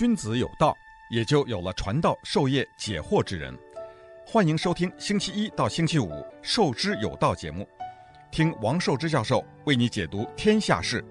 [0.00, 0.74] 君子有道，
[1.10, 3.54] 也就有了传道授业解惑之人。
[4.24, 6.06] 欢迎收听星期一到星期五
[6.40, 7.68] 《授之有道》节目，
[8.30, 11.04] 听王寿之教授为你解读天下事。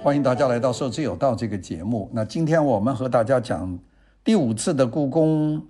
[0.00, 2.08] 欢迎大家来到《授之有道》这个节目。
[2.12, 3.76] 那今天我们和大家讲
[4.22, 5.60] 第五次的故宫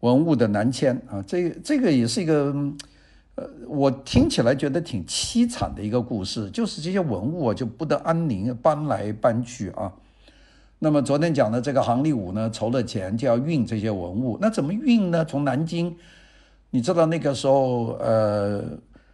[0.00, 2.52] 文物的南迁啊，这这个也是一个。
[3.66, 9.92] 我听起来觉得挺凄惨的一个故事，就是这些文物啊就不得安宁，搬来搬去啊。
[10.78, 15.24] 那么昨天讲的这个杭立武呢，筹了钱就要运这些文物，那怎么运呢？
[15.24, 15.96] 从南京，
[16.70, 18.62] 你知道那个时候，呃，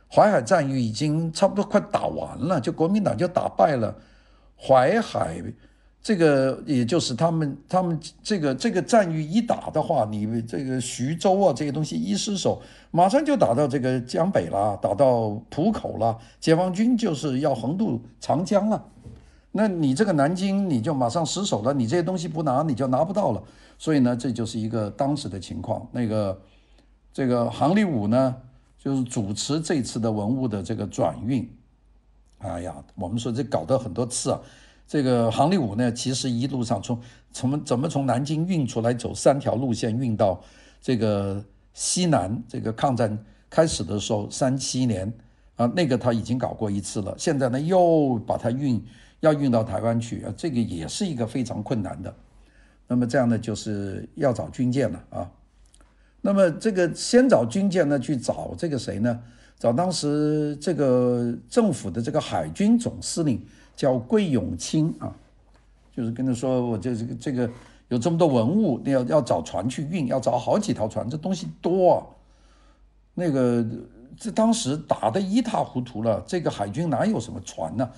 [0.09, 3.95] 淮海战役已经差不多快打完了，就国民党就打败了
[4.57, 5.43] 淮海。
[6.05, 18.85] 这个也就是他们，他们这个这个战役一打的话，你这个徐州啊这些东西一失守，马上就打到这个江北了，打到浦口了，解放军就是要横渡长江了。
[19.51, 23.43] 那你这个南京你就马上失守了，你这些东西不拿你就拿不到了。
[23.79, 25.89] 所以呢，这就是一个当时的情况。
[25.91, 26.39] 那个
[27.15, 28.37] 这个杭立武呢，
[28.79, 31.51] 就是主持这次的文物的这个转运。
[32.41, 34.41] 哎呀，我们说这搞得很多次啊。
[34.87, 37.01] 这个杭立武呢，其实一路上从
[37.33, 40.41] 从怎么从南京运出来，走三条路线运到
[40.81, 42.43] 这个西南。
[42.47, 43.19] 这个抗战
[43.49, 45.11] 开始的时候，三七年
[45.57, 47.15] 啊，那个他已经搞过一次了。
[47.19, 48.81] 现在呢，又把它运
[49.21, 52.15] 要运到台湾去啊，这个也是一个非常困难的。
[52.87, 55.31] 那么这样呢，就是要找军舰了啊。
[56.21, 59.19] 那么这个先找军舰呢，去找这个谁呢？
[59.59, 63.45] 找当时这个政府的这个海军总司令。
[63.77, 65.15] 叫桂永清啊，
[65.95, 67.51] 就是跟他说，我这这个这个
[67.89, 72.07] 有这么多文物，你要要找船去运，要找好几条船，这东西多啊。
[73.15, 73.65] 那个
[74.17, 77.89] 这当时打得一塌糊涂了，这个海军哪有什么船呢？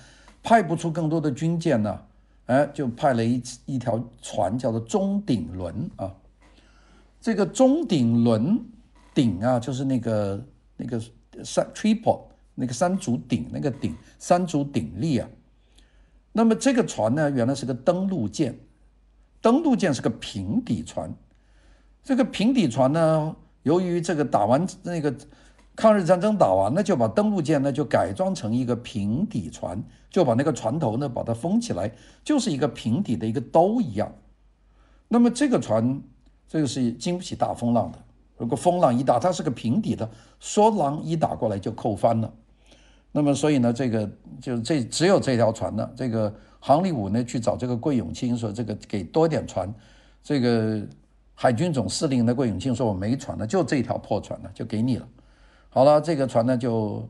[0.43, 1.99] 派不出更多的军舰呢？
[2.45, 6.13] 哎，就派了一一条船，叫做中鼎轮啊。
[7.19, 8.63] 这个中鼎轮
[9.13, 10.45] 鼎啊，就是那个
[10.77, 11.01] 那个
[11.43, 12.21] 三 triple
[12.55, 15.27] 那个三足鼎那个鼎三足鼎立啊。
[16.37, 18.59] 那么这个船呢，原来是个登陆舰，
[19.41, 21.11] 登陆舰是个平底船。
[22.03, 25.11] 这个平底船呢，由于这个打完那个
[25.75, 31.91] 抗日战争打完了，就把登陆舰呢就改装成一个平底船，就把那个船头呢把它封起来，
[32.23, 34.13] 就是一个平底的一个兜一样。
[35.07, 35.99] 那么这个船，
[36.47, 37.97] 这个是经不起大风浪的。
[38.37, 40.07] 如果风浪一大，它是个平底的，
[40.39, 42.31] 说浪一打过来就扣翻了。
[43.11, 44.07] 那么，所以呢，这个
[44.39, 45.91] 就这只有这条船了。
[45.95, 49.73] 这个杭立武呢，去找这个桂永清说：“这个给多点船。”
[50.21, 50.85] 这个
[51.33, 55.07] 海军总司令的桂永清说：“我没船了，就这条破船了，就给你了。”
[55.69, 57.09] 好了，这个船呢，就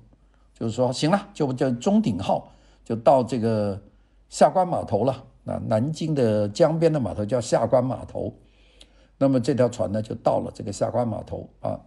[0.58, 2.50] 就是说行了，就叫中鼎号，
[2.86, 3.78] 就到这个
[4.30, 5.24] 下关码头了。
[5.44, 8.34] 那南京的江边的码头叫下关码头。
[9.18, 11.78] 那么这条船呢，就到了这个下关码头啊。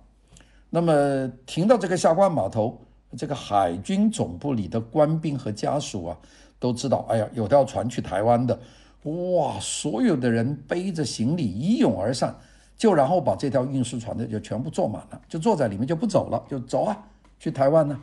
[0.68, 2.78] 那么停到这个下关码头。
[3.16, 6.16] 这个海军总部里的官兵和家属啊，
[6.60, 8.56] 都知道，哎呀，有条船去台湾的，
[9.02, 12.32] 哇，所有的人背着行李一拥而上，
[12.76, 16.96] 就然后把这条运输船的就全部坐满了，就坐在里面就不走了，就走啊，
[17.40, 18.00] 去台湾呢。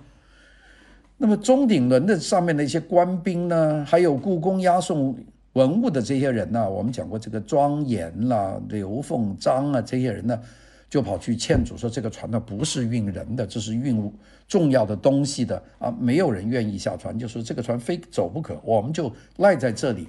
[1.16, 5.18] 那么中鼎轮的上面的一些官兵呢，还有故宫押送
[5.53, 10.38] 文物的这些人呢，我们讲过这个庄严啦、刘凤章啊这些人呢。
[10.89, 14.09] 就跑去劝阻说，这个船呢不是运人的，这是运
[14.47, 15.93] 重要的东西的啊！
[15.99, 20.07] 没有人愿意下船，就说这个船非走不可，我们就赖在这里。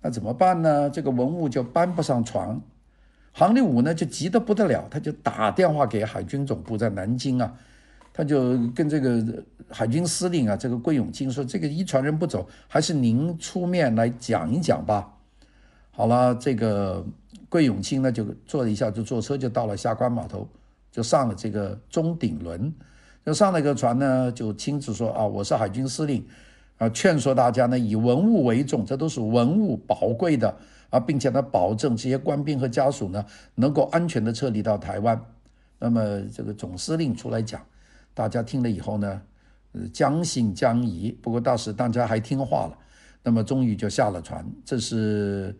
[0.00, 0.90] 那怎么办呢？
[0.90, 2.60] 这个文物就搬不上船。
[3.32, 7.54] 杭立武呢就急得不得了，他就打电话给海军总部在南京啊，
[8.12, 9.24] 他就跟这个
[9.70, 15.14] 海军司令啊，这个桂永清说，这个一船人不走，还是您出面来讲一讲吧。
[15.92, 17.06] 好了，这个。
[17.52, 20.48] 桂永清呢，就坐了一下，就坐车就到了下关码头，
[20.90, 22.72] 就上了这个中鼎轮，
[23.26, 26.26] 就上了一个船呢，就亲自说啊，我是海军司令，
[26.78, 30.56] 啊，劝说大家呢以文物为重，这都是文物宝贵的
[30.88, 33.22] 啊，并且呢保证这些官兵和家属呢
[33.54, 35.22] 能够安全的撤离到台湾。
[35.78, 37.60] 那么这个总司令出来讲，
[38.14, 39.20] 大家听了以后呢，
[39.72, 41.12] 呃将信将疑。
[41.20, 42.78] 不过当时大家还听话了，
[43.22, 44.42] 那么终于就下了船。
[44.64, 45.54] 这是。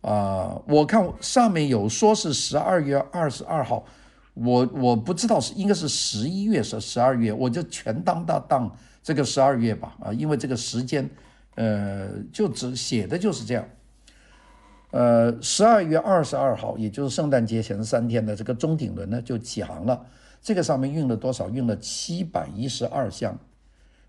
[0.00, 3.84] 啊、我看上面有说是十二月二十二号，
[4.34, 11.08] 我我不知道是应该是十一月是十二月，我就全当当当这个十二月吧啊，因为这个时间，
[11.56, 13.68] 呃，就只写的就是这样。
[14.92, 20.06] 呃，十二月二十二号，也就是圣诞节前三天的这个中鼎轮呢就起航了，
[20.40, 21.50] 这个上面运了多少？
[21.50, 23.36] 运了七百一十二箱。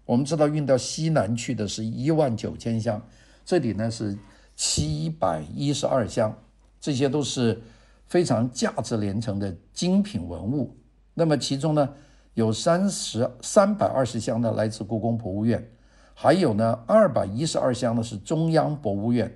[0.06, 3.02] 我们知道运到西南去的是一万九千箱。
[3.44, 4.18] 这里呢是
[4.62, 6.38] 七百一十二箱，
[6.82, 7.62] 这些都是
[8.08, 10.76] 非常价值连城的精品文物。
[11.14, 11.90] 那么其中呢
[12.34, 15.66] 有三十三百二十箱呢来自故宫博物院，
[16.14, 19.34] 还有呢二百一十二箱呢是中央博物院，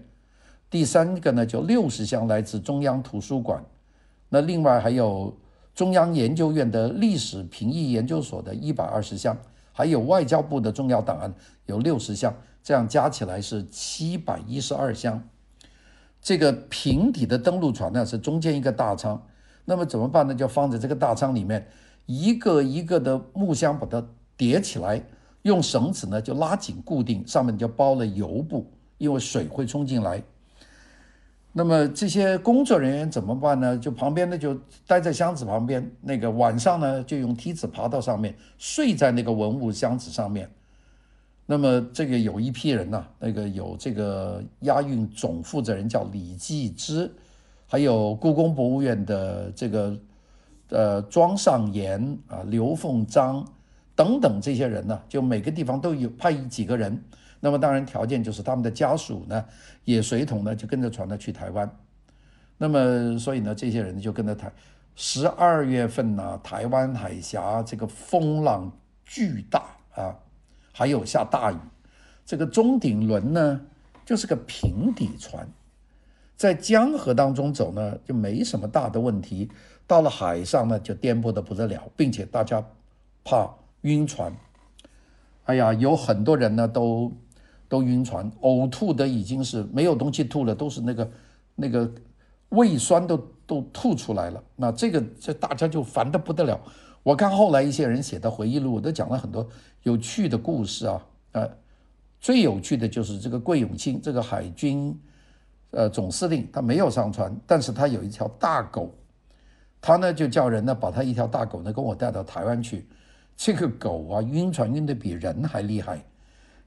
[0.70, 3.64] 第三个呢就六十箱来自中央图书馆，
[4.28, 5.34] 那另外还有
[5.74, 9.38] 中央研究院的历史评议研究所的一百二十箱。
[9.76, 11.34] 还有外交部的重要档案
[11.66, 12.32] 有六十箱，
[12.64, 15.22] 这样加起来是七百一十二箱。
[16.22, 19.22] 这个平底的登陆船呢是中间一个大舱，
[19.66, 20.34] 那么怎么办呢？
[20.34, 21.68] 就放在这个大舱里面，
[22.06, 24.02] 一个一个的木箱把它
[24.38, 25.04] 叠起来，
[25.42, 30.24] 用绳子呢就拉紧固定，上面就包了油布，因为水会冲进来。
[31.52, 33.78] 那么这些工作人员怎么办呢？
[33.78, 34.58] 就旁边呢，就
[34.88, 35.92] 待在箱子旁边。
[36.02, 40.50] 那个晚上呢，就用梯子爬到上面，睡在那个文物箱子上面。
[41.46, 47.12] 那么这个有一批人呢、那个有这个押运总负责人叫李继之，
[47.68, 50.00] 还有故宫博物院的这个
[50.70, 53.46] 呃庄尚言啊、刘凤章
[53.94, 57.04] 等等这些人呢、就每个地方都有派几个人。
[57.42, 59.44] 那么当然条件就是他们的家属呢
[59.84, 61.70] 也随同呢就跟着船呢去台湾，
[62.58, 64.50] 那么所以呢这些人就跟着台。
[64.96, 68.72] 十二月份呢台湾海峡这个风浪
[69.04, 70.16] 巨大啊，
[70.74, 71.58] 还有下大雨，
[72.26, 73.62] 这个钟鼎轮呢
[74.06, 75.48] 就是个平底船，
[76.36, 79.50] 在江河当中走呢就没什么大的问题，
[79.88, 82.62] 到了海上呢就颠簸得不得了，并且大家
[83.24, 83.50] 怕
[83.84, 84.36] 晕船，
[85.46, 87.10] 哎呀有很多人呢都。
[87.70, 91.12] 都晕船，呕吐的已经是没有东西吐了，都是那个
[91.56, 91.92] 那个
[92.50, 93.18] 胃酸都
[93.48, 94.44] 都吐出来了。
[94.56, 96.62] 那这个这大家就烦得不得了。
[97.04, 99.48] 我看后来一些人写的回忆录，都讲了很多
[99.84, 101.06] 有趣的故事啊。
[101.34, 101.50] 呃，
[102.20, 104.98] 最有趣的就是这个桂永清，这个海军
[105.72, 108.90] 呃总司令，他没有上船，但是他有一条大狗，
[109.82, 112.88] 他呢就叫人呢把他一条大狗呢跟我带到台湾去。
[113.36, 116.02] 这个狗啊，晕船晕得比人还厉害。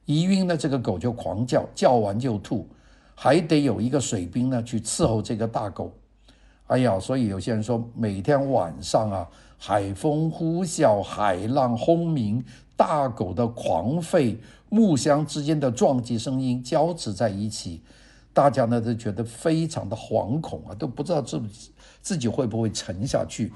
[0.04, 2.68] 一晕呢，这个狗就狂叫，叫完就吐，
[3.14, 5.92] 还得有一个水兵呢去伺候这个大狗。
[6.66, 12.44] 哎呀，所以有些人说，每天晚上啊，海风呼啸，海浪轰鸣，
[12.76, 14.36] 大狗的狂吠，
[14.68, 17.82] 木箱之间的撞击声音交织在一起，
[18.32, 21.40] 大家呢都觉得非常的惶恐啊，都不知道自
[22.02, 23.52] 自己会不会沉下去。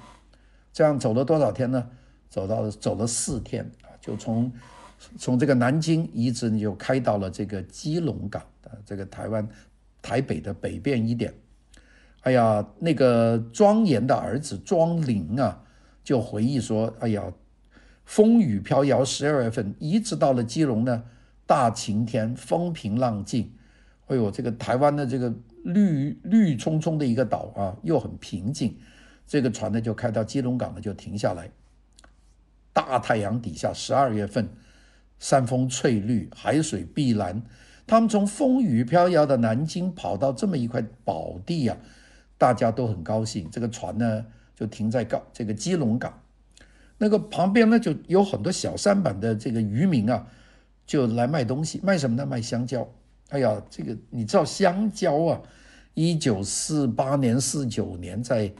[0.72, 1.84] 这样走了多少天呢？
[2.28, 4.52] 走到走了四天啊，就从。
[5.16, 9.48] 从这个南京一直就开到了这个基隆港的这个台湾
[10.02, 11.32] 台北的北边一点。
[12.22, 15.62] 哎呀，那个庄严的儿子庄林啊，
[16.04, 17.32] 就回忆说：“哎呀，
[18.04, 21.02] 风雨飘摇，十二月份一直到了基隆呢，
[21.46, 23.52] 大晴天，风平浪静。
[24.06, 25.32] 哎呦，这个台湾的这个
[25.64, 28.76] 绿绿葱葱的一个岛啊，又很平静。
[29.26, 31.50] 这个船呢就开到基隆港呢就停下来，
[32.72, 34.48] 大太阳底下，十二月份。”
[35.20, 37.42] 山峰翠绿，海水碧蓝，
[37.86, 41.76] 他们从风雨飘摇的南京跑到这么一块宝地啊，
[42.40, 43.46] 大家都很高兴。
[43.52, 44.24] 这个船呢，
[44.56, 46.18] 就停在港这个基隆港，
[46.96, 50.26] 那个旁边呢，就有很多小舢板的这个渔民啊，
[50.86, 52.24] 就来卖东西，卖什么呢？
[52.24, 52.88] 卖香蕉。
[53.28, 55.42] 哎呀，这个你知道香蕉啊，
[55.92, 58.50] 一九四八年、四九年在。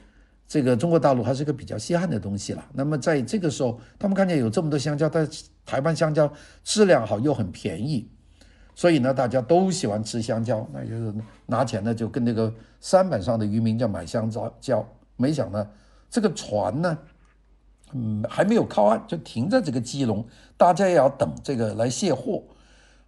[0.52, 2.66] 这个中国大陆还是个比较稀罕的东西了。
[2.72, 5.24] 那么在这个时候，他们看见有这么多香蕉，但
[5.64, 6.28] 台湾香蕉
[6.64, 8.10] 质量好又很便宜，
[8.80, 10.66] 所以呢，大家都喜欢吃香蕉。
[10.72, 14.88] 那就是拿钱呢，就跟那个舢板上的渔民叫买香蕉。
[15.18, 15.66] 没想到
[16.08, 16.98] 这个船呢，
[17.92, 20.24] 嗯，还没有靠岸，就停在这个基隆，
[20.56, 22.42] 大家也要等这个来卸货。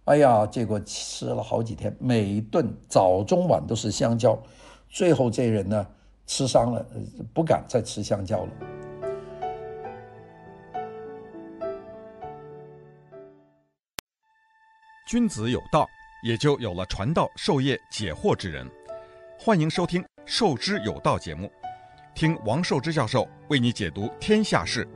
[0.03, 4.37] 哎呀，结果吃了好几天，每一顿早中晚都是香蕉。
[4.89, 5.87] 最后这人呢，
[6.27, 6.85] 吃伤了，
[7.33, 8.51] 不敢再吃香蕉了。
[15.05, 15.85] 君子有道，
[16.23, 18.65] 也就有了传道授业解惑之人。
[19.37, 21.51] 欢迎收听《授之有道》节目，
[22.15, 24.87] 听王寿之教授为你解读天下事。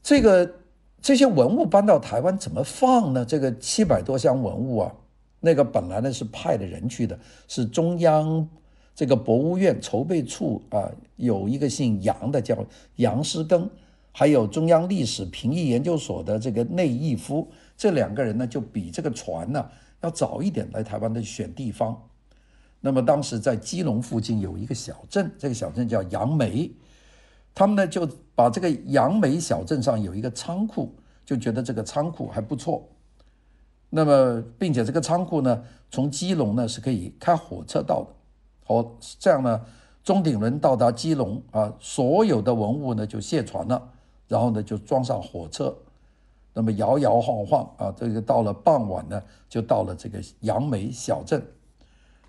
[0.00, 0.54] 这个
[1.00, 3.24] 这些文物搬到台湾怎么放呢？
[3.24, 4.94] 这个七百多箱文物啊！
[5.40, 8.48] 那个本来呢是派的人去的，是中央
[8.94, 12.64] 这个博物院筹备处啊，有一个姓杨的叫
[12.96, 13.68] 杨师庚，
[14.12, 19.66] 还有中央历史评议研究所的这个内义夫，这两个人呢就比这个船呢
[20.02, 22.00] 要早一点来台湾的选地方。
[22.80, 26.70] 那么当时在基隆附近有一个小镇，这个小镇叫杨梅，
[27.54, 32.88] 他们呢就把这个杨梅小镇上有一个仓库，就觉得这个仓库还不错。
[33.88, 38.08] 那么，并且这个仓库呢，从基隆呢是可以开火车到的。
[38.64, 39.60] 好，这样呢，
[40.02, 43.92] 钟鼎轮到达基隆啊，所有的文物呢就卸船了，
[44.32, 45.76] 然后呢就装上火车，
[46.54, 51.46] 那么摇摇晃晃啊，这个到了傍晚呢，就到了这个杨梅小镇。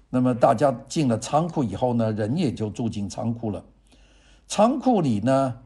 [0.10, 3.64] 那么大家进了仓库以后呢，人也就住进仓库了。
[4.50, 5.60] 仓库里呢，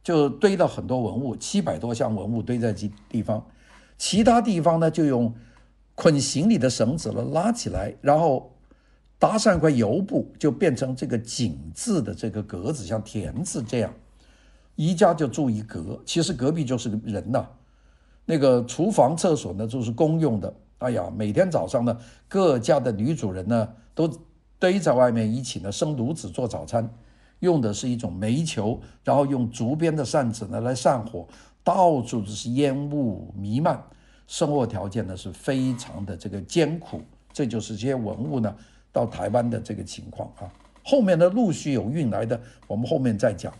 [0.00, 3.44] 就堆了很多文物，七百多箱文物堆在这地方。
[3.98, 5.34] 其他地方呢，就用
[5.96, 8.52] 捆行李的绳子了拉起来，然后
[9.18, 13.92] 搭上一块油布，就变成这个井字的这个格子，像田字这样。
[14.80, 17.46] 一家就住一格，其实隔壁就是人呐。
[18.24, 20.54] 那个厨房、厕所呢，就是公用的。
[20.78, 21.94] 哎呀，每天早上呢，
[22.26, 24.10] 各家的女主人呢，都
[24.58, 26.88] 堆在外面一起呢生炉子做早餐，
[27.40, 31.28] 用的是一种煤球，然后用竹编的扇子呢来扇火。
[31.62, 33.78] 到处都是烟雾弥漫，
[34.26, 37.02] 生活条件呢是非常的这个艰苦，
[37.34, 38.56] 这就是这些文物呢
[38.90, 40.48] 到台湾的这个情况啊。
[40.82, 43.52] 后面呢陆续有运来的，我们后面再讲。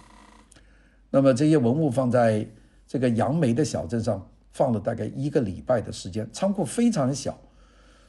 [1.11, 2.47] 那么这些文物放在
[2.87, 7.39] 这个杨梅的小镇上，放了大概一个礼拜的时间，仓库非常小，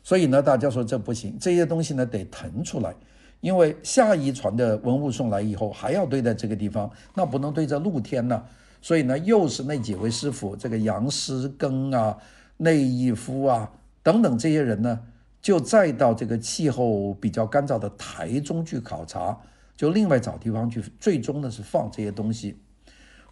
[0.04, 2.96] 所以呢大家说这不行，这些东西呢得腾出来，
[3.40, 8.44] 因为下一船的文物送来以后还要堆在这个地方，那不能堆在露天呢。
[8.84, 12.18] 所以呢，又是那几位师傅，这个杨师庚啊、
[12.58, 15.00] 内义夫啊等等这些人呢，
[15.40, 19.38] 就再到这个气候比较干燥的台中去考察，
[19.78, 22.58] 就另外找地方去，最终呢是放这些东西。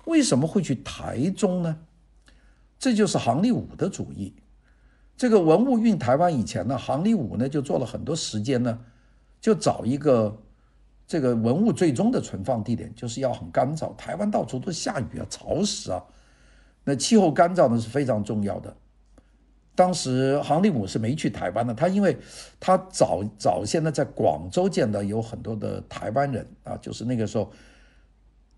[0.10, 1.78] 为什么会去台中呢？
[2.78, 4.34] 这就是杭立武的主意。
[5.16, 8.80] 这个文物运台湾以前呢，杭立武呢就做了很多时间呢，
[9.40, 10.38] 就找一个。
[11.12, 16.00] 这个文物最终的存放地点就是要很干燥，台湾到处都下雨啊，潮湿啊，
[16.84, 18.72] 那气候干燥呢是非常重要的。
[19.74, 22.16] 当时杭立武是没去台湾的，他因为
[22.60, 27.52] 他早早先呢在广州见到有很多的台湾人啊，就是那个时候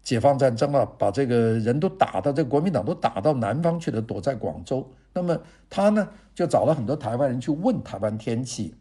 [0.03, 4.85] 解放战争啊，把这个人都打到这个国民党都打到南方去了，躲在广州。
[5.13, 5.37] 那么
[5.69, 8.73] 他呢就找了很多台湾人去问台湾天气，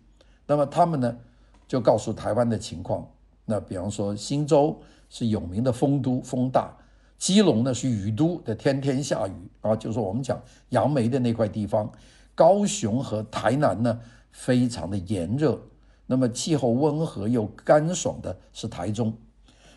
[0.47, 1.17] 那么他们呢
[1.69, 3.07] 就告诉台湾的情况。
[3.45, 6.77] 那比方说，新州是有名的风都，风大；
[7.19, 9.75] 基隆呢是雨都的，天天下雨啊。
[9.77, 11.91] 就是我们讲杨梅的那块地方，
[12.35, 14.01] 高雄和台南呢
[14.31, 15.61] 非常的炎热，
[16.07, 19.13] 那么气候温和又干爽的是台中。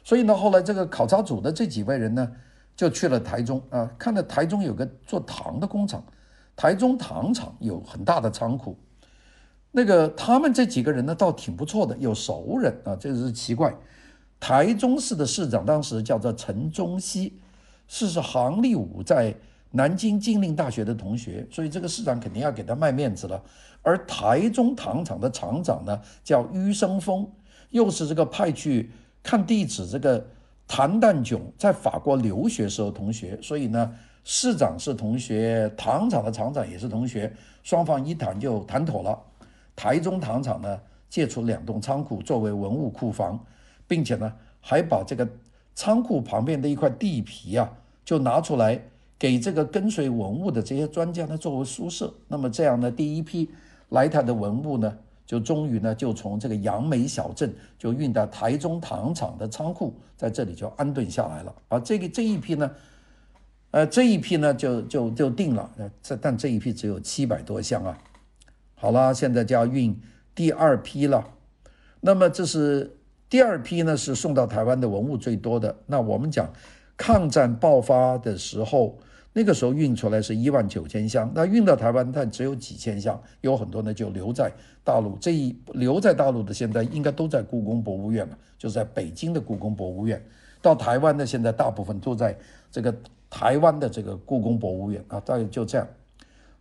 [0.03, 2.31] 所以呢，后来这个考察组的这几位人呢，
[2.75, 6.03] 就去了台中啊，看到台中有个做糖的工厂，
[6.55, 8.77] 台中糖厂有很大的仓库。
[9.71, 13.73] 那个他们这几个人呢，倒挺不错的，有熟人啊，这个是奇怪。
[14.39, 17.39] 台中市的市长当时叫做陈中熙，
[17.87, 19.33] 是是杭立武在
[19.71, 23.41] 南京金陵大学的同学，所以这个市长肯定要给他卖面子了。
[23.81, 27.25] 而台中糖厂的厂长呢，叫余生峰，
[27.69, 28.91] 又是这个派去
[29.23, 30.23] 看地址这个
[30.67, 33.91] 谭旦炯在法国留学时候同学，所以呢，
[34.23, 39.17] 市长是同学，糖厂的厂长也是同学，双方一谈就谈妥了。
[39.75, 43.39] 台中糖厂呢，借出两栋仓库作为文物库房，
[43.87, 45.27] 并且呢，还把这个
[45.73, 47.71] 仓库旁边的一块地皮啊，
[48.05, 48.79] 就拿出来
[49.17, 52.13] 给这个跟随文物的这些专家呢作为宿舍。
[52.27, 53.49] 那么这样呢，第一批
[53.89, 61.55] 来台的文物呢，就终于呢，就从这个杨梅小镇就运到台中糖厂的仓库，在这里就安顿下来了。
[61.69, 62.71] 而这个这一批呢，
[63.71, 65.69] 呃，这一批呢就就就定了。
[65.77, 67.97] 呃，这但这一批只有七百多箱啊。
[68.75, 69.97] 好了，现在就要运
[70.35, 71.25] 第二批了。
[72.01, 72.97] 那么这是
[73.29, 75.77] 第二批呢，是送到台湾的文物最多的。
[75.87, 76.51] 那我们讲，
[76.97, 78.99] 抗战爆发的时候，
[79.35, 84.51] 那个时候运出来是一万九千箱，那运到台湾但只有几千箱，有很多呢就留在
[84.83, 85.17] 大陆。
[85.19, 90.23] 这一留在大陆的现在应该都在故宫博物院了，就是在北京的故宫博物院。
[90.61, 92.37] 到台湾的现在大部分都在
[92.71, 92.95] 这个
[93.29, 95.87] 台湾的这个故宫博物院啊，大概就这样。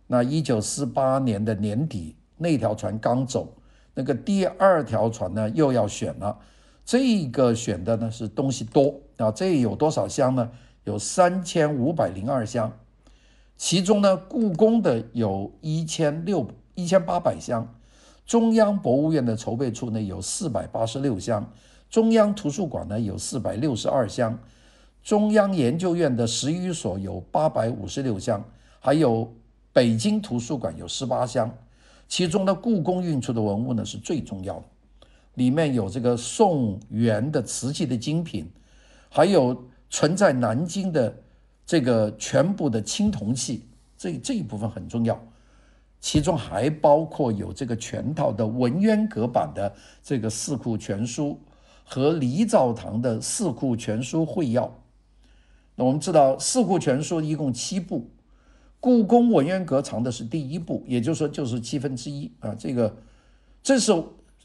[0.07, 3.55] 那一九四八年的年底，那条船刚走，
[3.93, 6.37] 那个第二条船呢又要选了。
[6.83, 10.49] 这个选的呢是东西多啊，这有多少箱呢？
[10.83, 12.71] 有三千五百零二箱，
[13.57, 17.73] 其中呢故宫的有一千六一千八百箱，
[18.25, 21.51] 中央博物院的筹备处呢有四百八十六箱，
[21.89, 24.39] 中央图书馆呢有四百六十二箱，
[25.03, 28.43] 中央研究院的十余所有八百五十六箱，
[28.79, 29.31] 还有。
[29.75, 31.51] 北京图书馆有十八箱，
[32.07, 34.65] 其中呢，故宫运出的文物呢是最重要的，
[35.33, 38.47] 里面有这个宋元的瓷器的精品，
[39.09, 39.63] 还有
[39.93, 41.15] 存在南京的
[41.67, 45.23] 这个全部的青铜器，这这一部分很重要。
[46.01, 49.71] 其中还包括有这个全套的文渊阁版的
[50.01, 51.29] 这个《四库全书》
[51.83, 54.65] 和黎兆堂的《四库全书会要》。
[55.75, 58.09] 那我们知道，《四库全书》一共七部，
[58.79, 62.55] 故宫文渊阁藏的是第一部，也就是说就是七分之一啊。
[62.55, 62.97] 这个
[63.61, 63.93] 这是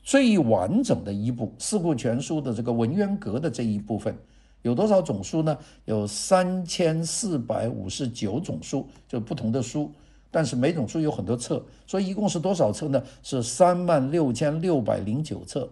[0.03, 4.15] 最完整的一部《四库全书》的这个文渊阁的这一部分，
[4.63, 5.57] 有多少种书呢？
[5.85, 9.91] 有三千四百五十九种书，就不同的书。
[10.31, 13.03] 但是每种书有很多册，所以一共是多少册呢？
[13.23, 15.71] 是三万六千六百零九册。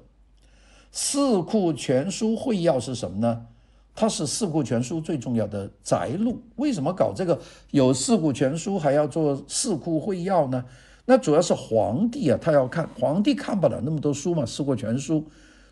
[0.91, 3.47] 四库全书会要是什么呢？
[3.95, 6.41] 它是四库全书最重要的摘录。
[6.57, 7.39] 为什么搞这个？
[7.71, 10.65] 有四库全书还要做四库会要呢？
[11.05, 15.25] 那主要是皇帝啊，他要看，皇帝看不了那么多书嘛，四库全书，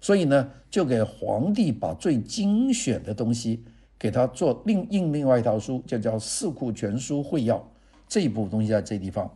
[0.05, 3.65] 所以呢，就给皇帝把最精选的东西
[3.99, 7.67] 给他做另印另外一套书，就叫四库全书会要。
[8.07, 9.35] 这一部东西在这地方，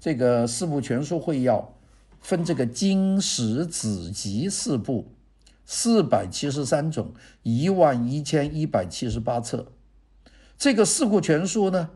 [0.00, 1.70] 这个四部全书会要
[2.18, 5.04] 分这个经史子集四部，
[5.66, 9.66] 四百七十三种，一万一千一百七十八册。
[10.56, 11.90] 这个四库全书呢，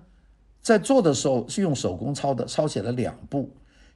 [0.60, 3.48] 在做的时候是用手工抄的，抄写了两部，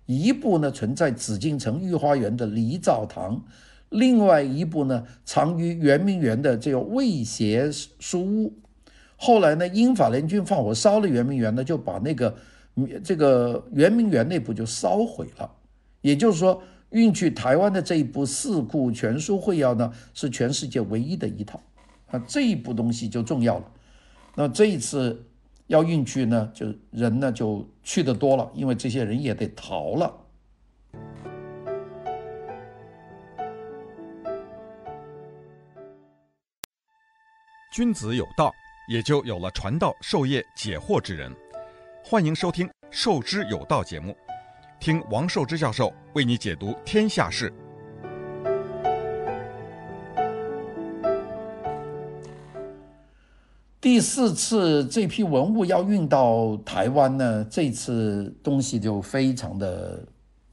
[0.07, 3.45] 一部呢存在紫禁城御花园的黎兆堂，
[3.91, 8.53] 另外一部呢藏于圆明园的这个魏协书屋。
[9.17, 12.37] 后来呢，英法联军放火烧了圆明园呢，就把那个
[13.03, 15.51] 这个圆明园内部就烧毁了。
[16.01, 16.61] 也就是说，
[16.91, 21.61] 运去台湾的这一部《四库全书会要》呢，是全世界唯一的一套。
[22.11, 23.65] 啊，这一部东西就重要了。
[24.35, 25.25] 那这一次
[25.69, 30.13] 要运去呢，就人呢就去的多了，因为这些人也得逃了。
[37.75, 38.55] 君子有道。
[38.87, 41.35] 也就有了传道授业解惑之人。
[42.05, 44.17] 欢迎收听《授之有道》节目，
[44.79, 47.53] 听王寿之教授为你解读天下事。
[53.81, 60.07] 第四次这批文物要运到台湾呢，这次东西就非常的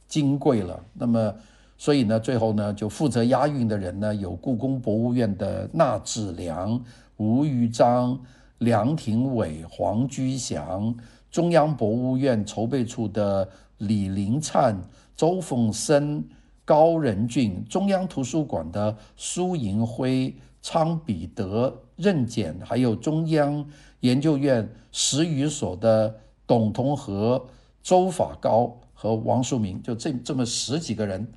[0.07, 0.84] 金贵了。
[0.91, 1.36] 那么，
[1.81, 6.79] 所以呢，最后呢，就负责押运的人呢，有故宫博物院的纳智良。
[7.17, 8.21] 吴玉章、
[8.59, 10.95] 梁廷伟、黄居祥，
[11.31, 14.79] 中央博物院筹备处的李林灿、
[15.15, 16.23] 周凤生、
[16.63, 23.65] 高仁俊，中央图书馆的苏银辉、昌彼得、任俭，还有中央
[24.01, 26.15] 研究院史语所的
[26.45, 27.43] 董同和、
[27.81, 31.27] 周法高和王树明，就这这么十几个人，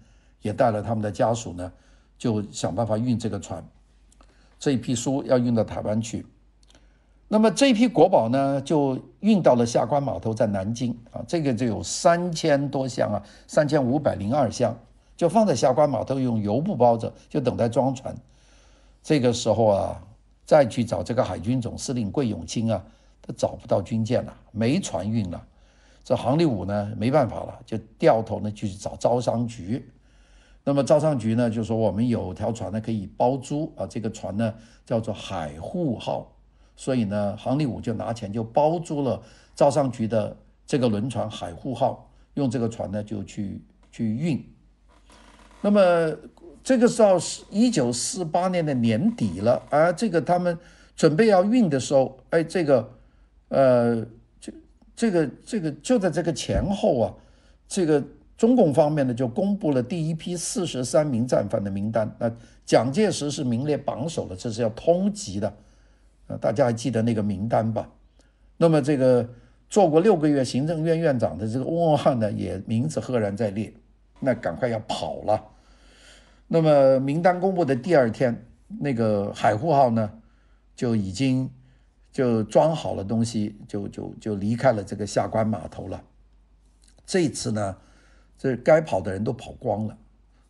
[0.44, 1.72] 也带了他们的家属呢，
[2.18, 3.64] 就想办法运这个船。
[4.58, 6.26] 这一批书要运到台湾去，
[7.28, 14.76] 那么这一批国宝呢，就运到了下关码头，在南京啊，这个就有三千多箱啊，三千五百零二箱，
[15.16, 18.14] 就放在下关码头，用油布包着，就等待装船。
[19.02, 20.02] 这个时候啊，
[20.44, 22.84] 再去找这个海军总司令桂永清啊，
[23.22, 25.42] 他找不到军舰了，没船运了。
[26.04, 29.90] 这杭立武呢，没办法了，就掉头呢，就去找招商局。
[30.66, 34.54] 那么招商局呢，就说我们有条船呢可以包租啊，这个船呢
[34.86, 36.34] 叫做海护号，
[36.74, 39.22] 所以呢，杭立武就拿钱就包租了
[39.54, 44.42] 招商局的这个轮船海护号，用这个船呢就去去运。
[45.60, 46.16] 那么
[46.62, 50.58] 这个时候是一九四八年的年底了，而这个他们
[50.96, 52.90] 准备要运的时候，哎，这个
[53.48, 54.06] 呃，
[54.40, 54.50] 这
[54.96, 57.14] 这个这个就在这个前后啊，
[57.68, 58.02] 这个。
[58.36, 62.14] 中共方面呢，就公布了第一批四十三名战犯的名单。
[62.18, 62.30] 那
[62.64, 65.48] 蒋介石是名列榜首的，这是要通缉的。
[66.26, 67.88] 啊，大家还记得那个名单吧？
[68.56, 69.28] 那么这个
[69.68, 73.72] 做过六个月行政院院长的这个翁文瀚呢，也名字赫然在列。
[74.20, 75.44] 那赶快要跑了。
[76.48, 78.46] 那么名单公布的第二天，
[78.80, 80.10] 那个海护号呢，
[80.74, 81.50] 就已经
[82.10, 86.02] 就装好了东西，就就就离开了这个下关码头了。
[87.04, 87.76] 这次呢，
[88.36, 89.96] 这该跑的人都跑光了，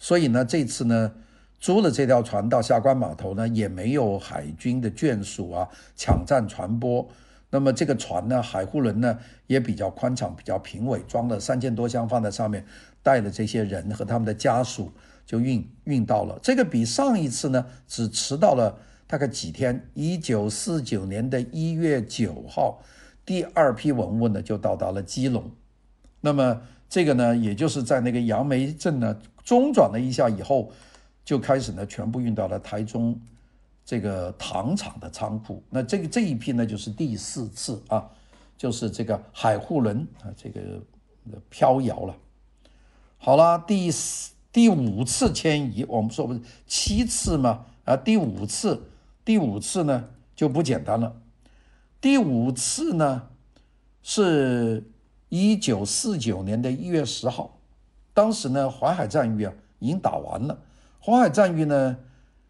[0.01, 1.12] 所以呢，这次呢，
[1.61, 7.07] 租了这条船到下关码头呢，也没有海军的眷属啊抢占船舶。
[7.51, 9.16] 那么这个船呢，海护轮呢，
[9.47, 12.66] 也比较宽敞，比较平稳，装了三千多箱放在上面，
[13.01, 14.90] 带了这些人和他们的家属
[15.25, 16.37] 就运运到了。
[16.42, 19.88] 这个比上一次呢，只迟到了大概几天。
[19.94, 22.83] 一九四九年的一月九号，
[23.25, 25.53] 第二批文物呢就到达了基隆。
[26.23, 26.62] 那么。
[26.94, 30.70] 这个呢，也就是在那个杨梅镇呢中转了一下以后，
[31.24, 33.20] 就开始呢全部运到了台中
[33.85, 35.61] 这个糖厂的仓库。
[35.70, 38.09] 那这个这一批呢就是第四次啊，
[38.57, 40.61] 就是这个海护轮啊，这个
[41.50, 42.16] 飘摇了。
[43.18, 47.66] 好了，第四第五次迁移，我们说不是七次吗？
[47.87, 48.80] 啊，第五次，
[49.24, 50.04] 第五次呢
[50.37, 51.16] 就不简单了。
[52.00, 53.30] 第五次呢
[54.00, 54.85] 是
[55.37, 57.51] 一九四九年的一月十号，
[58.12, 60.57] 当时呢淮海战役啊已经打完了。
[61.01, 61.97] 淮海战役呢，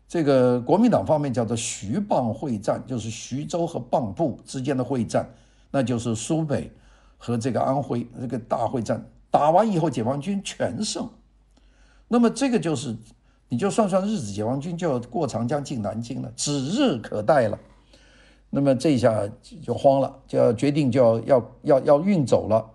[0.07, 5.27] 这个国民党方面叫做徐蚌会战，就是徐州和蚌埠之间的会战，
[5.70, 6.70] 那就是苏北
[7.16, 9.03] 和这个安徽这个大会战。
[9.31, 11.09] 打完以后，解放军全胜。
[12.07, 12.94] 那么这个就是，
[13.49, 17.59] 你就算算日子，解放军就要过长江进南京了，指日可待了。
[18.51, 19.27] 那么这一下
[19.62, 22.73] 就慌了，就要决定就要要要要运走了。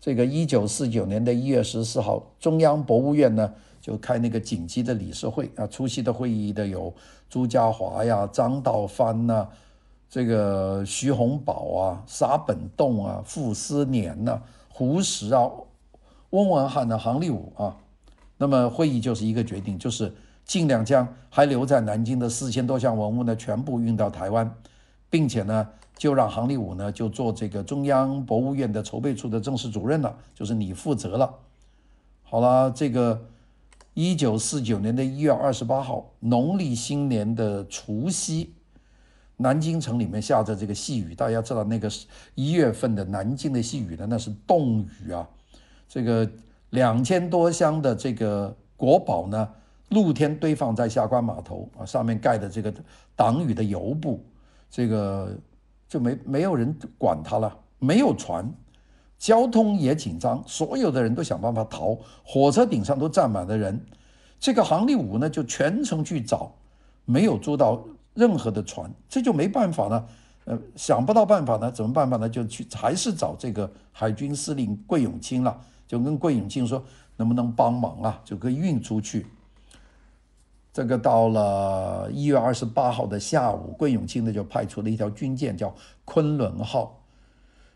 [0.00, 6.92] 这个一九四九年的一月十四号，中央博物院呢就开那个紧急的理事会啊，出席的会议的有
[7.28, 9.46] 朱家骅呀、张道藩呐、
[10.08, 15.50] 这个徐鸿宝啊、沙本栋啊、傅斯年呐、胡适啊、
[16.30, 17.76] 温文瀚的杭立武啊。
[18.38, 20.10] 那么会议就是一个决定，就是
[20.46, 24.50] 尽量将还留在南京的四千多项文物呢全部运到台湾，
[25.10, 25.68] 并且呢
[26.00, 31.34] 就让杭立武呢就做这个中央博物院的筹备处的正式主任了，就是你负责了。
[32.22, 33.20] 好了，这个
[33.92, 38.54] 一九四九年的一月二十八号，农历新年的除夕，
[39.36, 41.90] 南京城里面下着这个细雨，大家知道那个
[42.34, 45.28] 一月份的南京的细雨呢，那是冻雨啊，
[45.86, 46.26] 这个。
[46.70, 49.48] 两千多箱的这个国宝呢，
[49.88, 52.72] 露天堆放在下关码头啊，上面盖的这个
[53.16, 54.24] 挡雨的油布，
[54.70, 55.36] 这个
[55.90, 58.48] 就没没有人管他了，没有船，
[59.18, 63.84] 交通也紧张，所有的人都想办法逃，火车顶上都站满了人。
[64.38, 66.54] 这个杭立武呢，就全程去找，
[67.04, 67.82] 没有租到
[68.14, 70.06] 任何的船，这就没办法了，
[70.44, 72.28] 呃，想不到办法呢，怎么办法呢？
[72.28, 75.60] 就去还是找这个海军司令桂永清了。
[75.88, 76.80] 就跟桂永清说，
[77.16, 78.20] 能不能帮忙啊？
[78.24, 79.26] 就可以运出去。
[80.72, 87.02] 这个到了一月二十八号的下午，桂永清呢就派出了一条军舰，叫昆仑号。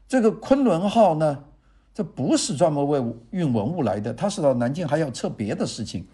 [0.07, 1.45] 这个昆仑号呢，
[1.93, 6.07] 这不是专门为运文物来的，它是到南京还要测别的事情，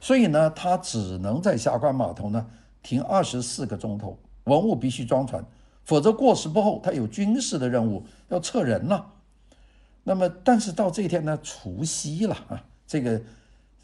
[0.00, 2.46] 所以呢，它只能在下关码头呢
[2.82, 5.44] 停二十四个钟头，文物必须装船，
[5.84, 9.14] 否则过时不候，它有军事的任务要测人了。
[10.04, 13.20] 那么，但是到这一天呢，除夕了啊，这个，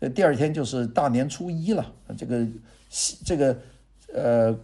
[0.08, 1.92] 第二天就是大年初一了。
[2.16, 2.46] 这个，
[3.24, 3.56] 这个，
[4.12, 4.58] 呃，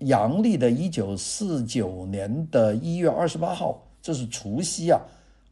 [0.00, 5.00] 阳历的一九四九年的一月二十八号，这是除夕啊。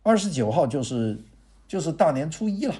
[0.02, 1.18] 二十九号就是
[1.66, 2.74] 就是大年初一了。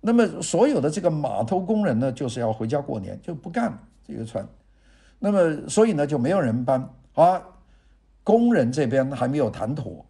[0.00, 4.46] 那么所有的这个码头工人呢，就是要回家过年，就不干这个船。
[5.18, 7.42] 那么所以呢，就没有人搬啊。
[8.24, 10.04] 工人这边还没有谈妥。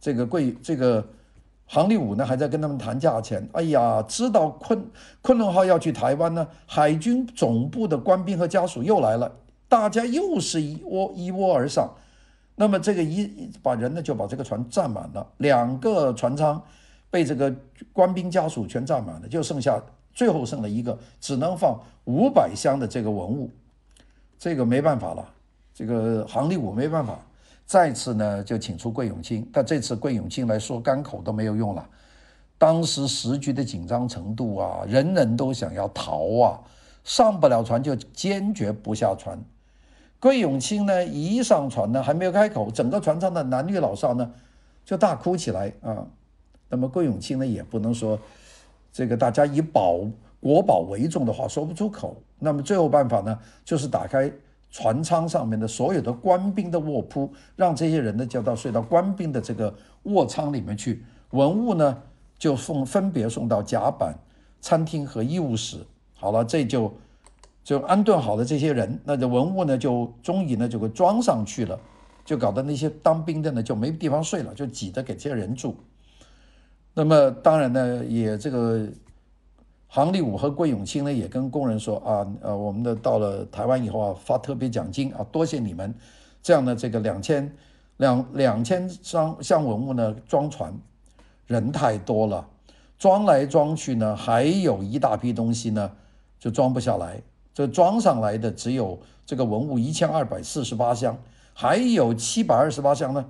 [0.00, 1.06] 这个贵这个
[1.66, 3.48] 杭立武呢，还在跟他们谈价钱。
[3.52, 4.90] 哎呀，知道昆
[5.22, 9.30] 昆仑号要去台湾呢，海军总部的官兵和家属又来了，
[9.68, 11.90] 大家又是一窝一窝而上。
[12.54, 16.62] 那么这个一把人呢，就把这个船占满了，两个船舱
[17.10, 17.52] 被这个
[17.92, 23.50] 官兵家属全占满了，就剩下最后剩了一个，只能放五百箱的这个文物。
[24.38, 25.28] 这个没办法了，
[25.74, 27.18] 这个杭立武没办法。
[27.66, 31.88] 再次呢，就请出桂永清，但这次桂永清来说干口都没有用了。
[32.58, 36.60] 当时时局的紧张程度啊，人人都想要逃啊，
[37.04, 39.38] 上不了船就坚决不下船。
[40.20, 44.30] 桂永清呢，一上船呢，还没有开口，整个船舱的男女老少呢，
[44.84, 46.06] 就大哭起来啊。
[46.68, 48.18] 那么桂永清呢，也不能说
[48.92, 49.98] 这个大家以保
[50.38, 52.16] 国宝为重的话说不出口。
[52.38, 54.30] 那么最后办法呢，就是打开。
[54.74, 61.04] 船舱上面的所有的官兵的卧铺，让这些人呢，就到睡到官兵的这个卧舱里面去。
[61.30, 61.96] 文物呢，
[62.36, 64.12] 就送分别送到甲板、
[64.60, 65.76] 餐厅和医务室。
[66.14, 66.92] 好了，这就
[67.62, 71.78] 就安顿好了这些人，那这文物呢，就终于呢就给装上去了，
[72.24, 75.76] 就搞得那些当兵的呢就没地方睡了，就挤着给这些人住。
[76.94, 78.88] 那么当然呢，也这个。
[79.94, 85.94] 杭立武和桂永清呢，也跟工人说啊，呃，我们的到了台湾以后啊，发特别奖金啊，多谢你们。
[86.42, 87.48] 这样呢，这个两千
[87.98, 90.74] 两两千箱箱文物呢，装船
[91.46, 92.44] 人太多了，
[92.98, 95.88] 装来装去呢，还有一大批东西呢，
[96.40, 97.22] 就装不下来。
[97.54, 101.16] 这装上来的只有这个文物一千二百四十八箱，
[101.52, 103.24] 还有七百二十八箱呢，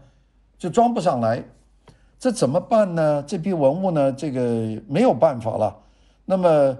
[0.56, 1.44] 就装不上来。
[2.18, 3.22] 这怎么办呢？
[3.22, 4.40] 这批文物呢，这个
[4.88, 5.82] 没有办法了。
[6.26, 6.76] 那么，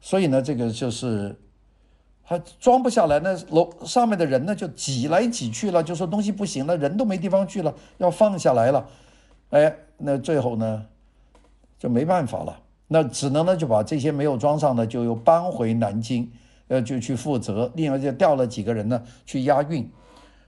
[0.00, 1.36] 所以呢，这个就是
[2.22, 8.84] 还装不下来，那楼上面的人呢就挤来挤去了，就说东西不行了，人都没地方去了，要放下来了。
[9.50, 10.86] 哎，那最后呢
[11.78, 16.30] 就没办法了，那只能呢就把这些没有装上的就又搬回南京，
[16.68, 19.88] 呃，就去负责，另外就调了几个人呢去押运。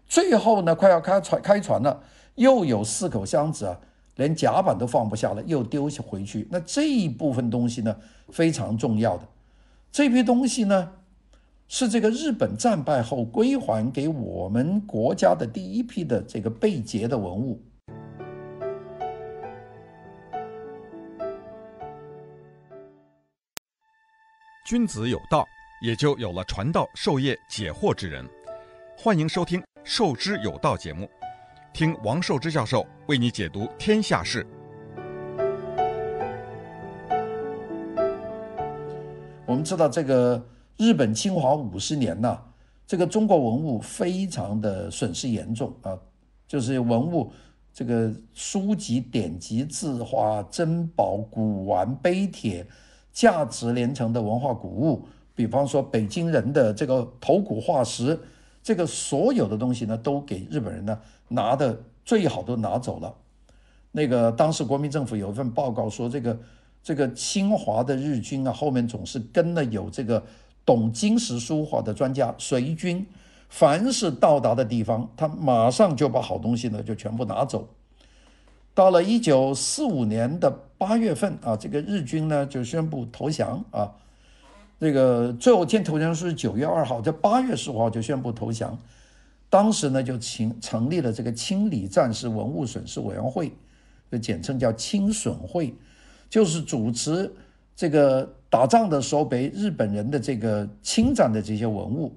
[0.09, 2.03] 最后呢，快要开船开船了，
[2.35, 3.79] 又有四口箱子啊。
[4.17, 6.47] 连甲板都放不下了，又丢回去。
[6.51, 7.97] 那这一部分东西呢，
[8.33, 9.29] 非常重要的。
[9.93, 10.93] 这批东西呢，
[11.69, 17.63] 是这个日本战败后归还给我们国家的第一批的这个被劫的文物。
[24.65, 25.47] 君子有道，
[25.83, 28.27] 也就有了传道授业解惑之人。
[28.97, 31.07] 欢迎收听《授之有道》节目。
[31.75, 34.47] 听王寿之教授为你解读天下事。
[39.53, 40.43] 我们知道这个
[40.79, 42.39] 日本侵华五十年呐，
[42.87, 45.95] 这个中国文物非常的损失严重啊，
[46.49, 47.31] 就是文物
[47.71, 52.67] 这个书籍、典籍、字画、珍宝、古玩、碑帖，
[53.13, 58.19] 价值连城的文化古物，比方说北京人的这个头骨化石。
[58.63, 63.15] 这个所有的东西呢，都给日本人呢拿的最好都拿走了。
[63.91, 66.39] 那个当时国民政府有一份报告说，这个
[66.83, 70.23] 这个侵华的日军啊，后面总是跟了有这个
[70.65, 73.07] 懂金石书画的专家随军，
[73.49, 77.69] 凡是到达的地方，他马上就把好东西呢就全部拿走。
[78.75, 83.93] 到了一九四五年的八月份啊，这个日军呢就宣布投降啊。
[84.81, 88.77] 这个最后签投降书是九月二号，在八月十五号就宣布投降。
[89.49, 93.53] 当时呢，就请成立了这个清理战时文物损失委员会，
[94.11, 95.75] 就简称叫清损会，
[96.33, 97.31] 就是主持
[97.77, 102.11] 这个打仗的时候被日本人的这个侵占的这些文物。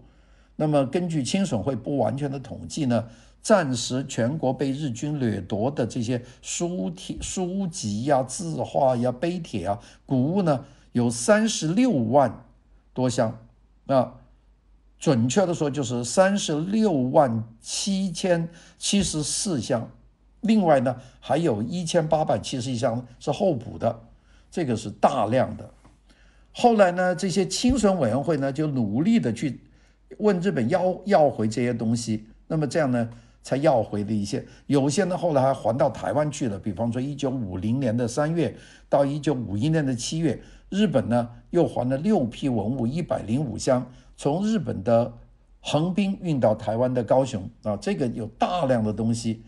[0.56, 3.06] 那么根据清损会不完全的统计呢，
[3.44, 12.42] 战时全国被日军掠夺的这些书帖、书籍呀、字画呀、碑帖啊、古物呢，有三十六万。
[12.94, 13.38] 多箱，
[13.88, 14.14] 啊，
[14.98, 18.48] 准确的说就是三十六万七千
[18.78, 19.92] 七十四箱，
[20.40, 24.00] 另外呢还有一千八百七十一箱是候补的，
[24.56, 25.70] 这个是大量的。
[26.54, 29.60] 后来呢，这些清损委员会呢就努力的去
[30.20, 33.10] 问日本要要回这些东西，那么这样呢
[33.44, 38.56] 才要回了一些，有些呢后来还还到台湾去了，比方说一九五零年的三月
[38.88, 40.42] 到一九五一年的七月。
[40.70, 45.12] 日本呢又还了六批文物一百零五箱，从日本的
[45.60, 49.44] 横滨运到台湾的高雄啊，这个有大量的东西。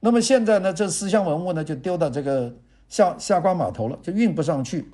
[0.00, 2.54] 那么现在呢，这四箱文物呢就丢到这个
[2.88, 4.90] 下下关码头了，就运不上去。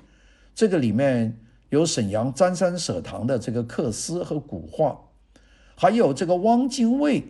[0.55, 1.37] 这个里面
[1.69, 4.99] 有沈阳詹山舍堂的这个刻丝和古画，
[5.75, 7.23] 还有这个汪精卫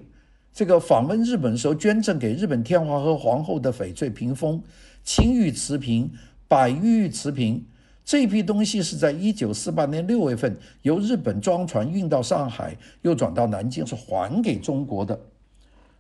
[0.54, 4.62] 这个访问日本时候捐赠给日本天皇和皇后的翡翠屏风、
[5.04, 6.12] 青玉瓷瓶、
[6.47, 7.65] 百玉瓷瓶。
[8.06, 15.17] 这批东西是在一九四八年六月份由日本装船运到上海，又转到南京，是还给中国的。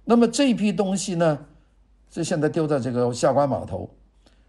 [0.03, 1.45] 那么这批东西呢，
[2.11, 3.89] 就现在丢在这个下关码头。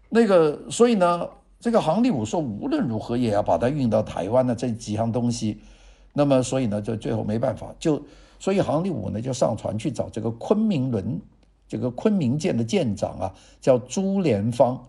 [0.09, 1.27] 那个，所以呢，
[1.59, 5.59] 这个杭立武说无论如何也要把它运到台湾的这几样东西。
[6.13, 8.01] 那么，所以呢，就最后没办法，就
[8.39, 11.19] 所以杭立武呢就上船去找这个昆明轮，
[11.67, 14.81] 这个昆明舰的舰长啊，叫朱莲芳。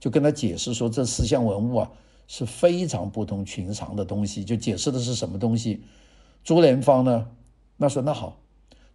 [0.00, 1.90] 就跟他解释说，这四项文物啊
[2.26, 5.84] 是非常不同寻常的东西，就解释的是什么东西。
[6.42, 7.28] 朱莲芳呢，
[7.76, 8.36] 那说那好，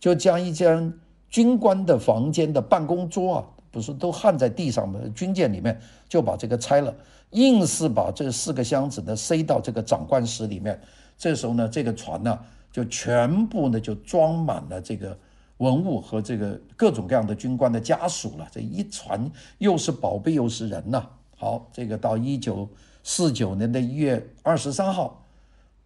[0.01, 0.93] 就将一间
[1.29, 3.45] 军官的房间的办公桌啊，
[3.77, 6.91] 不是都焊在地上的军舰里面，就把这个拆了，
[7.29, 10.81] 硬是把这四个箱子呢塞到这个长官室里面。
[11.15, 12.39] 这时候呢，这个船呢
[12.71, 15.15] 就全部呢就装满了这个。
[15.57, 21.03] 文物和这个各种各样的军官的家属了，这一船又是宝贝又是人呐。
[21.35, 22.69] 好，这个到一九
[23.03, 25.25] 四九年的一月二十三号，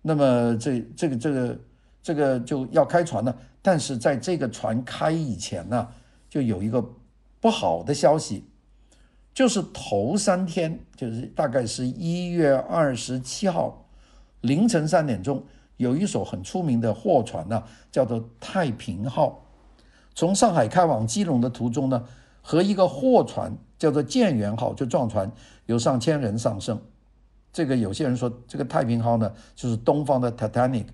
[0.01, 1.59] 那么这这个这个
[2.03, 3.33] 这个就要开船了。
[3.61, 5.87] 但是在这个船开以前呢，
[6.29, 6.83] 就有一个
[7.41, 8.45] 不好的消息，
[9.33, 13.89] 就是头三天，就是大概是一月二十七号
[14.39, 15.43] 凌晨三点钟，
[15.77, 19.47] 有一艘很出名的货船呢，叫做太平号。
[20.13, 22.05] 从上海开往基隆的途中呢，
[22.41, 25.31] 和一个货船叫做建元号就撞船，
[25.65, 26.79] 有上千人丧生。
[27.51, 30.85] 这个有些人说，这个太平号呢就是东方的 Titanic。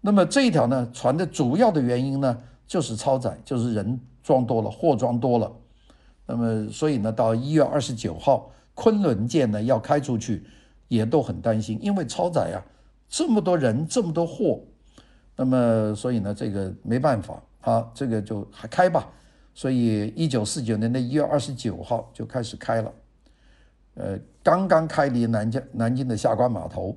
[0.00, 5.50] 那么这一条呢船的主要的原因呢就是超载，就是人装多了，货装多了。
[6.26, 10.44] 那么所以呢到一月二十九号，昆仑舰呢要开出去，
[10.88, 12.60] 也都很担心，因为超载啊，
[13.08, 14.60] 这么多人，这么多货，
[15.34, 19.08] 那么所以呢，这个没办法啊，这个就还开吧。
[19.54, 22.92] 所以一九四九年的一月二十九号就开始开了，
[23.94, 26.94] 呃，刚刚开离南京南京的下关码头，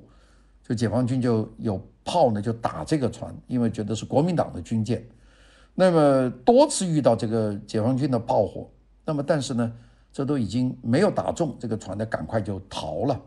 [0.68, 5.02] 就解放军就有炮呢，就打这个船，因为觉得是国民党的军舰。
[5.74, 8.68] 那么多次遇到这个解放军的炮火，
[9.04, 9.72] 那么但是呢，
[10.12, 13.20] 这都已经没有打中这个船的，赶快就逃了。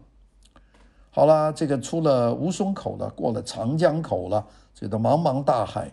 [1.10, 5.92] 好了，这个出了吴淞口了，过了长江口了，这个茫茫大海，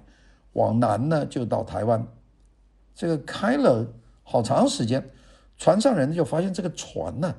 [0.52, 2.06] 往南呢就到台湾。
[2.94, 3.86] 这个开了
[4.22, 5.02] 好长时间，
[5.56, 7.34] 船上人就发现这个船呢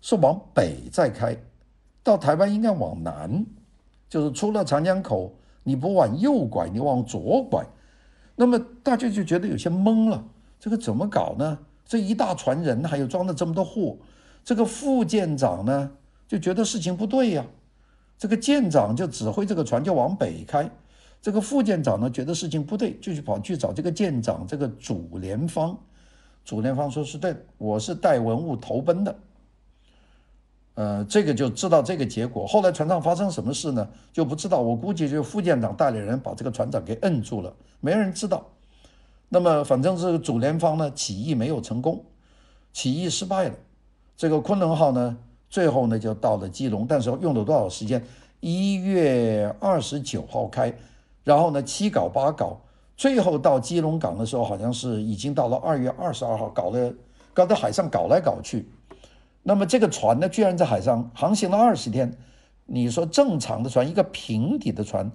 [0.00, 1.36] 是往北在开，
[2.02, 3.46] 到台湾应该往南，
[4.08, 5.32] 就是出了长江口，
[5.62, 7.64] 你不往右拐，你往左拐。
[8.40, 10.24] 那么大家就觉得有些懵了，
[10.58, 11.58] 这个怎么搞呢？
[11.84, 13.98] 这一大船人，还有装了这么多货，
[14.42, 15.90] 这个副舰长呢
[16.26, 17.44] 就觉得事情不对呀。
[18.16, 20.70] 这个舰长就指挥这个船就往北开，
[21.20, 25.76] 这个副舰长呢觉得事情不对，就去跑去找这个舰长这个主联方，
[26.42, 29.14] 主联方说是对，我是带文物投奔的。
[30.74, 32.46] 呃，这个就知道这个结果。
[32.46, 33.86] 后来船上发生什么事呢？
[34.12, 34.60] 就不知道。
[34.60, 38.46] 我估计就副舰长带领人把这个船长给摁住了，没人知道。
[39.28, 42.02] 那么反正这个祖连芳呢，起义没有成功，
[42.72, 43.54] 起义失败了。
[44.16, 45.16] 这个昆仑号呢，
[45.48, 48.02] 最后呢就到了基隆，但是用了多少时间？
[48.40, 50.74] 一月二十九号开，
[51.24, 52.58] 然后呢七搞八搞，
[52.96, 56.94] 最后到基隆港的时候，好像是已经到了二月二十二号，搞了，
[57.34, 58.66] 搞到海上搞来搞去。
[59.42, 62.12] 那么这个船呢，居然在海上航行了二十天。
[62.66, 65.10] 你说正常的船，一个平底的船，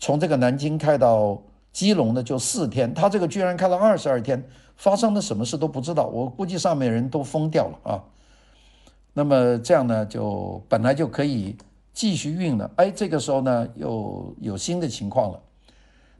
[0.00, 1.40] 从这个南京开到
[1.72, 2.92] 基隆呢，就四天。
[2.92, 4.42] 他这个居然开了二十二天，
[4.74, 6.06] 发生了什么事都不知道。
[6.06, 8.04] 我估计上面人都疯掉了啊。
[9.12, 11.56] 那么这样呢，就本来就可以
[11.92, 12.68] 继续运了。
[12.76, 15.40] 哎，这个时候呢，又有新的情况了。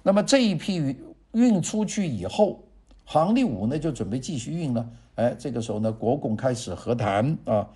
[0.04, 0.96] 那么这一批
[1.32, 2.60] 运出去以后，
[3.04, 4.88] 杭立武呢就准备继续运了。
[5.18, 7.68] 哎，这个时候呢，国共开始和谈啊。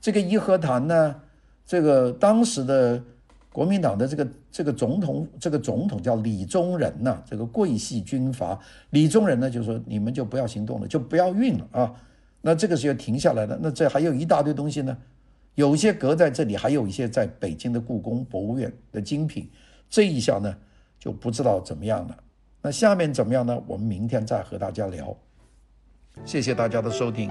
[0.00, 1.14] 这个一和谈呢，
[1.64, 3.00] 这个当时的
[3.52, 8.58] 国民党的这个这个总统，这个总统叫李宗仁呐、这个桂系军阀。
[8.90, 11.94] 李宗仁呢就说：“你们就不要行动了，就不要运了啊。”
[12.42, 13.56] 那这个时候停下来了。
[13.62, 14.96] 那这还有一大堆东西呢，
[15.54, 19.48] 有些搁在这里，还有一些在北京的故宫博物院的精品。
[19.88, 20.52] 这一下呢，
[20.98, 22.16] 就不知道怎么样了。
[22.60, 23.62] 那下面怎么样呢？
[23.68, 25.16] 我们明天再和大家聊。
[26.24, 27.30] 谢谢大家的收听。